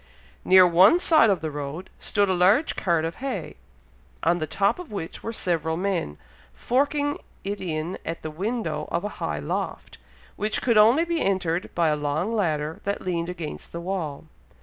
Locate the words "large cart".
2.33-3.05